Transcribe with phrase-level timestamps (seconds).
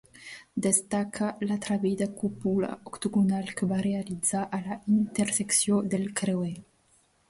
[0.65, 6.55] Destaca l'atrevida cúpula octogonal que va realitzar a la intersecció del creuer.